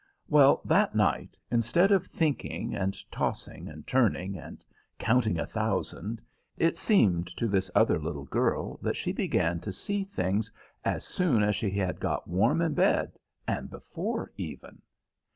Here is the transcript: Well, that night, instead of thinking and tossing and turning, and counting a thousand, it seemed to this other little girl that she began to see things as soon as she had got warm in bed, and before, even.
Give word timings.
Well, 0.27 0.63
that 0.65 0.95
night, 0.95 1.37
instead 1.51 1.91
of 1.91 2.07
thinking 2.07 2.73
and 2.73 2.97
tossing 3.11 3.67
and 3.69 3.85
turning, 3.85 4.35
and 4.35 4.65
counting 4.97 5.37
a 5.37 5.45
thousand, 5.45 6.19
it 6.57 6.75
seemed 6.75 7.27
to 7.37 7.47
this 7.47 7.69
other 7.75 7.99
little 7.99 8.25
girl 8.25 8.77
that 8.77 8.97
she 8.97 9.11
began 9.11 9.59
to 9.59 9.71
see 9.71 10.03
things 10.03 10.51
as 10.83 11.05
soon 11.05 11.43
as 11.43 11.55
she 11.55 11.69
had 11.69 11.99
got 11.99 12.27
warm 12.27 12.61
in 12.63 12.73
bed, 12.73 13.19
and 13.47 13.69
before, 13.69 14.31
even. 14.37 14.81